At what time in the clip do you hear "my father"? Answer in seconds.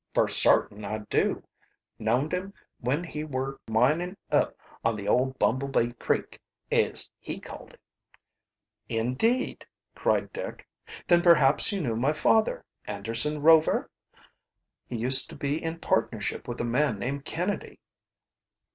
11.95-12.65